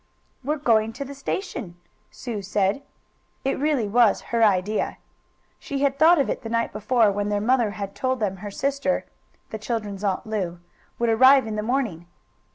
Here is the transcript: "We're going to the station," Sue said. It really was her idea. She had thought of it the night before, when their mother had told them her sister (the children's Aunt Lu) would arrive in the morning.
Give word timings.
"We're 0.43 0.57
going 0.57 0.93
to 0.93 1.05
the 1.05 1.13
station," 1.13 1.77
Sue 2.09 2.41
said. 2.41 2.81
It 3.45 3.59
really 3.59 3.87
was 3.87 4.21
her 4.33 4.43
idea. 4.43 4.97
She 5.59 5.81
had 5.83 5.99
thought 5.99 6.17
of 6.17 6.27
it 6.27 6.41
the 6.41 6.49
night 6.49 6.73
before, 6.73 7.11
when 7.11 7.29
their 7.29 7.39
mother 7.39 7.69
had 7.77 7.93
told 7.93 8.19
them 8.19 8.37
her 8.37 8.49
sister 8.49 9.05
(the 9.51 9.59
children's 9.59 10.03
Aunt 10.03 10.25
Lu) 10.25 10.59
would 10.97 11.09
arrive 11.11 11.45
in 11.45 11.55
the 11.55 11.61
morning. 11.61 12.07